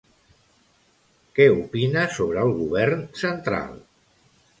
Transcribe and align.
Què 1.39 1.45
opina 1.57 2.05
sobre 2.15 2.41
el 2.47 2.55
govern 2.61 3.05
central? 3.21 3.77